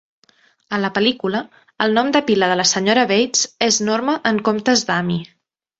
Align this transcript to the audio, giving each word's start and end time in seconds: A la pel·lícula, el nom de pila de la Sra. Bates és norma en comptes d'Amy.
A 0.77 0.79
la 0.85 0.89
pel·lícula, 0.95 1.41
el 1.87 1.93
nom 1.99 2.09
de 2.17 2.23
pila 2.31 2.49
de 2.53 2.59
la 2.63 2.67
Sra. 2.73 3.07
Bates 3.15 3.47
és 3.71 3.81
norma 3.93 4.19
en 4.33 4.45
comptes 4.51 4.89
d'Amy. 4.91 5.25